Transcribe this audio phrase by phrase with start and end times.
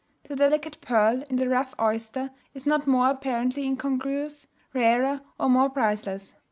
[0.23, 5.69] The delicate pearl in the rough oyster is not more apparently incongruous, rarer, or more
[5.69, 6.33] priceless.